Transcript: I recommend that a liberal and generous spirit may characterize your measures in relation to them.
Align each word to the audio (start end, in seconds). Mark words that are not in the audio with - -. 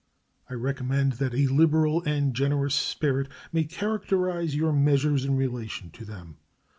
I 0.49 0.55
recommend 0.55 1.11
that 1.21 1.35
a 1.35 1.45
liberal 1.45 2.01
and 2.07 2.33
generous 2.33 2.73
spirit 2.73 3.27
may 3.53 3.65
characterize 3.65 4.55
your 4.55 4.73
measures 4.73 5.25
in 5.25 5.35
relation 5.37 5.91
to 5.91 6.03
them. 6.05 6.37